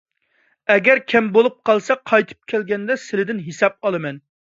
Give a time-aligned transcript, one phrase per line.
[0.75, 4.23] ئەگەر كەم بولۇپ قالسا، قايتىپ كەلگەندە سىلىدىن ھېساب ئالىمەن.